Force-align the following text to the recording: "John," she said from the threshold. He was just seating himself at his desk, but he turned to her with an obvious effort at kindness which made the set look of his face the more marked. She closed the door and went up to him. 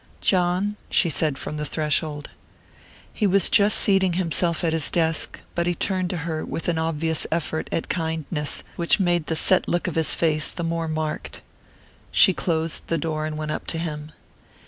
"John," 0.19 0.77
she 0.89 1.11
said 1.11 1.37
from 1.37 1.57
the 1.57 1.63
threshold. 1.63 2.31
He 3.13 3.27
was 3.27 3.51
just 3.51 3.77
seating 3.77 4.13
himself 4.13 4.63
at 4.63 4.73
his 4.73 4.89
desk, 4.89 5.39
but 5.53 5.67
he 5.67 5.75
turned 5.75 6.09
to 6.09 6.17
her 6.25 6.43
with 6.43 6.67
an 6.67 6.79
obvious 6.79 7.27
effort 7.31 7.69
at 7.71 7.87
kindness 7.87 8.63
which 8.77 8.99
made 8.99 9.27
the 9.27 9.35
set 9.35 9.69
look 9.69 9.85
of 9.85 9.93
his 9.93 10.15
face 10.15 10.49
the 10.49 10.63
more 10.63 10.87
marked. 10.87 11.43
She 12.11 12.33
closed 12.33 12.87
the 12.87 12.97
door 12.97 13.27
and 13.27 13.37
went 13.37 13.51
up 13.51 13.67
to 13.67 13.77
him. 13.77 14.11